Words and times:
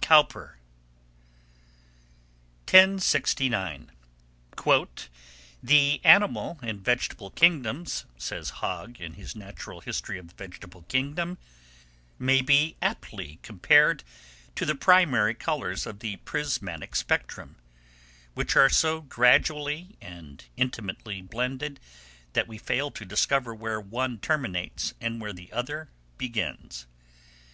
COWPER. 0.00 0.56
1069. 2.66 3.92
"THE 5.62 6.00
ANIMAL 6.02 6.58
AND 6.62 6.80
VEGETABLE 6.82 7.30
KINGDOMS," 7.32 8.06
says 8.16 8.48
Hogg, 8.64 8.98
in 8.98 9.12
his 9.12 9.36
Natural 9.36 9.82
History 9.82 10.18
of 10.18 10.28
the 10.28 10.34
Vegetable 10.34 10.80
Kingdom, 10.88 11.36
"may 12.18 12.40
be 12.40 12.78
aptly 12.80 13.38
compared 13.42 14.02
to 14.56 14.64
the 14.64 14.74
primary 14.76 15.34
colours 15.34 15.84
of 15.84 15.98
the 15.98 16.16
prismatic 16.24 16.96
spectrum, 16.96 17.56
which 18.32 18.56
are 18.56 18.70
so 18.70 19.02
gradually 19.02 19.98
and 20.00 20.46
intimately 20.56 21.20
blended, 21.20 21.78
that 22.32 22.48
we 22.48 22.56
fail 22.56 22.90
to 22.92 23.04
discover 23.04 23.54
where 23.54 23.82
the 23.82 23.88
one 23.88 24.18
terminates 24.18 24.94
and 25.02 25.20
where 25.20 25.34
the 25.34 25.52
other 25.52 25.90
begins. 26.16 26.86